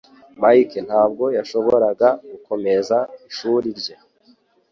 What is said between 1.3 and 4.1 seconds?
yashoboraga gukomeza ishuri rye